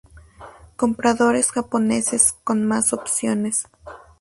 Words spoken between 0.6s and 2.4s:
Compradores japoneses